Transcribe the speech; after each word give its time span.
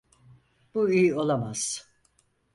Bu 0.75 0.89
iyi 0.89 1.15
olamaz. 1.15 1.87